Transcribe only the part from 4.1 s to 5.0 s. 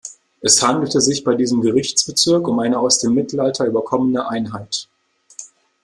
Einheit.